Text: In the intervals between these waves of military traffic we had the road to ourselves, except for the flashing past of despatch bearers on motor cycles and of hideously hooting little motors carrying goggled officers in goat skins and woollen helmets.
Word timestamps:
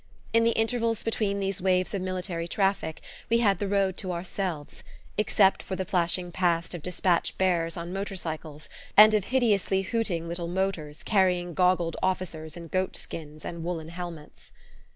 In 0.33 0.43
the 0.43 0.53
intervals 0.53 1.03
between 1.03 1.39
these 1.39 1.61
waves 1.61 1.93
of 1.93 2.01
military 2.01 2.47
traffic 2.47 3.01
we 3.29 3.37
had 3.37 3.59
the 3.59 3.67
road 3.67 3.97
to 3.97 4.11
ourselves, 4.11 4.83
except 5.15 5.61
for 5.61 5.75
the 5.75 5.85
flashing 5.85 6.31
past 6.31 6.73
of 6.73 6.81
despatch 6.81 7.37
bearers 7.37 7.77
on 7.77 7.93
motor 7.93 8.15
cycles 8.15 8.67
and 8.97 9.13
of 9.13 9.25
hideously 9.25 9.83
hooting 9.83 10.27
little 10.27 10.47
motors 10.47 11.03
carrying 11.03 11.53
goggled 11.53 11.97
officers 12.01 12.57
in 12.57 12.67
goat 12.67 12.97
skins 12.97 13.45
and 13.45 13.63
woollen 13.63 13.89
helmets. 13.89 14.51